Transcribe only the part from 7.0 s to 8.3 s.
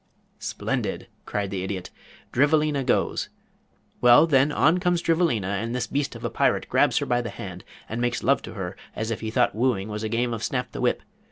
by the hand and makes